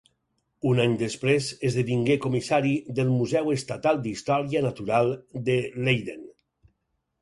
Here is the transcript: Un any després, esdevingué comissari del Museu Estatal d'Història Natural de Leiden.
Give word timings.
Un 0.69 0.79
any 0.85 0.95
després, 1.01 1.49
esdevingué 1.69 2.17
comissari 2.25 2.73
del 3.03 3.13
Museu 3.21 3.55
Estatal 3.59 4.03
d'Història 4.09 4.67
Natural 4.73 5.17
de 5.51 5.63
Leiden. 5.89 6.31